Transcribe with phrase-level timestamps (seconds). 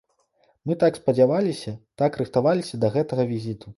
[0.69, 3.65] Мы так спадзяваліся, так рыхтаваліся да гэтага візіту!